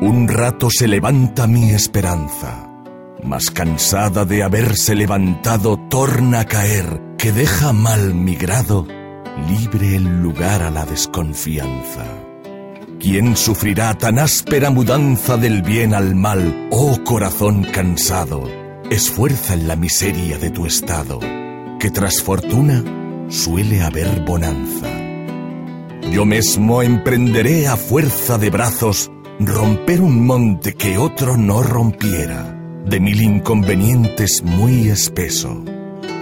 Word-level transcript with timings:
Un 0.00 0.28
rato 0.28 0.70
se 0.70 0.88
levanta 0.88 1.46
mi 1.46 1.72
esperanza, 1.72 2.66
mas 3.22 3.50
cansada 3.50 4.24
de 4.24 4.42
haberse 4.42 4.94
levantado, 4.94 5.76
torna 5.90 6.40
a 6.40 6.44
caer, 6.46 7.02
que 7.18 7.32
deja 7.32 7.74
mal 7.74 8.14
migrado, 8.14 8.86
libre 9.46 9.96
el 9.96 10.22
lugar 10.22 10.62
a 10.62 10.70
la 10.70 10.86
desconfianza. 10.86 12.06
¿Quién 12.98 13.36
sufrirá 13.36 13.92
tan 13.92 14.18
áspera 14.18 14.70
mudanza 14.70 15.36
del 15.36 15.60
bien 15.60 15.92
al 15.92 16.14
mal, 16.14 16.68
oh 16.70 16.98
corazón 17.04 17.64
cansado? 17.64 18.48
Esfuerza 18.90 19.52
en 19.52 19.68
la 19.68 19.76
miseria 19.76 20.38
de 20.38 20.48
tu 20.50 20.64
estado, 20.64 21.20
que 21.78 21.90
tras 21.90 22.22
fortuna 22.22 22.82
suele 23.28 23.82
haber 23.82 24.24
bonanza. 24.24 24.88
Yo 26.10 26.24
mismo 26.24 26.80
emprenderé 26.82 27.68
a 27.68 27.76
fuerza 27.76 28.38
de 28.38 28.48
brazos 28.48 29.10
romper 29.40 30.02
un 30.02 30.26
monte 30.26 30.74
que 30.74 30.98
otro 30.98 31.36
no 31.36 31.62
rompiera, 31.62 32.56
de 32.84 33.00
mil 33.00 33.22
inconvenientes 33.22 34.42
muy 34.44 34.88
espeso. 34.88 35.64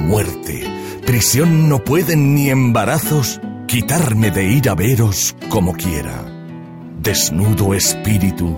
Muerte, 0.01 0.63
prisión 1.05 1.69
no 1.69 1.83
pueden 1.83 2.35
ni 2.35 2.51
embarazos 2.51 3.41
quitarme 3.67 4.31
de 4.31 4.45
ir 4.45 4.69
a 4.71 4.75
veros 4.75 5.35
como 5.49 5.73
quiera. 5.73 6.25
Desnudo 7.01 7.75
espíritu, 7.75 8.57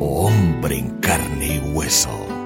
o 0.00 0.26
hombre 0.26 0.78
en 0.78 0.88
carne 0.98 1.56
y 1.56 1.58
hueso. 1.72 2.41